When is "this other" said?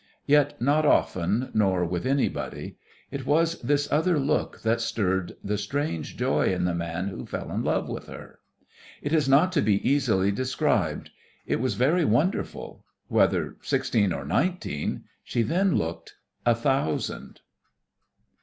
3.61-4.17